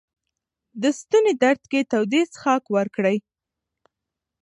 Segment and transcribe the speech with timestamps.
[0.81, 3.17] د ستوني درد کې تودې څښاک ورکړئ.